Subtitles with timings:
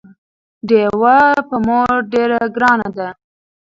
[0.67, 1.17] ډيوه
[1.47, 3.07] په مور ډېره ګرانه ده